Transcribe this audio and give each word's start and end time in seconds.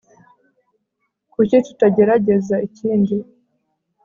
kuki 1.33 1.57
tutagerageza 1.65 2.55
ikindi 2.67 3.15